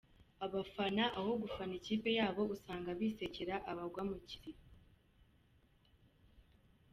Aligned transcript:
Abafana 0.45 1.03
aho 1.19 1.31
gufana 1.41 1.73
ikipe 1.79 2.09
yabo 2.19 2.41
usanga 2.55 2.89
bisekera 2.99 3.55
abagwa 3.71 4.01
mu 4.09 4.17
kiziba. 4.27 4.63